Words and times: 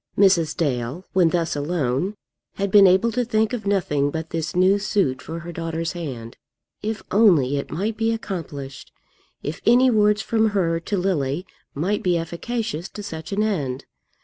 Mrs. 0.17 0.57
Dale, 0.57 1.05
when 1.13 1.29
thus 1.29 1.55
alone, 1.55 2.15
had 2.55 2.71
been 2.71 2.87
able 2.87 3.11
to 3.11 3.23
think 3.23 3.53
of 3.53 3.67
nothing 3.67 4.09
but 4.09 4.31
this 4.31 4.55
new 4.55 4.79
suit 4.79 5.21
for 5.21 5.41
her 5.41 5.51
daughter's 5.51 5.91
hand. 5.91 6.37
If 6.81 7.03
only 7.11 7.55
it 7.57 7.69
might 7.69 7.97
be 7.97 8.11
accomplished! 8.11 8.91
If 9.43 9.61
any 9.63 9.91
words 9.91 10.23
from 10.23 10.49
her 10.57 10.79
to 10.79 10.97
Lily 10.97 11.45
might 11.75 12.01
be 12.01 12.17
efficacious 12.17 12.89
to 12.89 13.03
such 13.03 13.31
an 13.31 13.43
end! 13.43 13.85